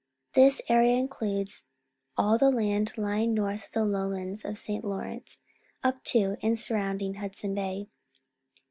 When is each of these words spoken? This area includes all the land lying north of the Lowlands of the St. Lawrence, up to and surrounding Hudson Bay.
This 0.33 0.63
area 0.67 0.95
includes 0.97 1.65
all 2.17 2.39
the 2.39 2.49
land 2.49 2.93
lying 2.97 3.35
north 3.35 3.67
of 3.67 3.71
the 3.73 3.85
Lowlands 3.85 4.43
of 4.43 4.53
the 4.53 4.57
St. 4.59 4.83
Lawrence, 4.83 5.41
up 5.83 6.03
to 6.05 6.37
and 6.41 6.57
surrounding 6.57 7.13
Hudson 7.13 7.53
Bay. 7.53 7.87